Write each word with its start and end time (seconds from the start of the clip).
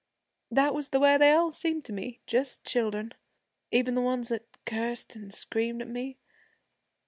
That 0.49 0.73
was 0.73 0.89
the 0.89 0.99
way 0.99 1.17
they 1.19 1.31
all 1.31 1.51
seemed 1.51 1.85
to 1.85 1.93
me 1.93 2.21
just 2.25 2.65
children. 2.65 3.13
Even 3.71 3.93
the 3.93 4.01
ones 4.01 4.29
that 4.29 4.47
cursed 4.65 5.15
an' 5.15 5.29
screamed 5.29 5.79
at 5.83 5.87
me. 5.89 6.17